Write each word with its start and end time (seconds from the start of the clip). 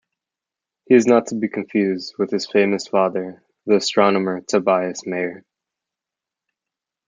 He 0.85 0.95
is 0.95 1.05
not 1.05 1.27
to 1.27 1.35
be 1.35 1.47
confused 1.47 2.15
with 2.17 2.31
his 2.31 2.49
famous 2.49 2.87
father, 2.87 3.43
the 3.67 3.75
astronomer 3.75 4.41
Tobias 4.41 5.05
Mayer. 5.05 5.43